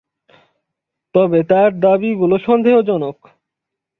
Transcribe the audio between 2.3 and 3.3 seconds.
সন্দেহজনক।